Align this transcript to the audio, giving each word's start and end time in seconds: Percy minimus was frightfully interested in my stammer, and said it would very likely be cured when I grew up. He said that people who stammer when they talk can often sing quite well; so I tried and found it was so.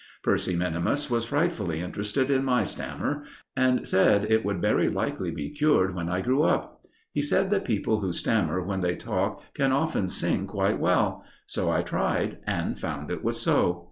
Percy 0.23 0.55
minimus 0.55 1.11
was 1.11 1.25
frightfully 1.25 1.79
interested 1.79 2.31
in 2.31 2.43
my 2.43 2.63
stammer, 2.63 3.21
and 3.55 3.87
said 3.87 4.25
it 4.31 4.43
would 4.43 4.59
very 4.59 4.89
likely 4.89 5.29
be 5.29 5.51
cured 5.51 5.93
when 5.93 6.09
I 6.09 6.21
grew 6.21 6.41
up. 6.41 6.81
He 7.13 7.21
said 7.21 7.51
that 7.51 7.65
people 7.65 8.01
who 8.01 8.11
stammer 8.11 8.63
when 8.63 8.81
they 8.81 8.95
talk 8.95 9.43
can 9.53 9.71
often 9.71 10.07
sing 10.07 10.47
quite 10.47 10.79
well; 10.79 11.23
so 11.45 11.69
I 11.69 11.83
tried 11.83 12.39
and 12.47 12.79
found 12.79 13.11
it 13.11 13.23
was 13.23 13.39
so. 13.39 13.79